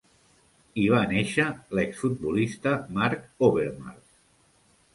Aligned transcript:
Hi 0.79 0.85
va 0.93 1.01
néixer 1.11 1.45
l'exfutbolista 1.79 2.73
Marc 2.99 3.47
Overmars. 3.51 4.13